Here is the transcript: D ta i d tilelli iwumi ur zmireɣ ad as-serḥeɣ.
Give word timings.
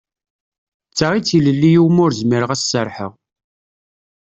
D 0.89 0.93
ta 0.97 1.07
i 1.17 1.19
d 1.21 1.25
tilelli 1.27 1.69
iwumi 1.77 1.99
ur 2.05 2.11
zmireɣ 2.19 2.49
ad 2.51 2.55
as-serḥeɣ. 2.61 3.11